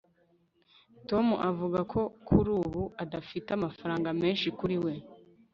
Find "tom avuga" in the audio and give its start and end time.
1.09-1.79